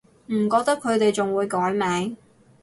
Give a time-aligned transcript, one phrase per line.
[0.29, 2.17] 唔覺得佢哋仲會改名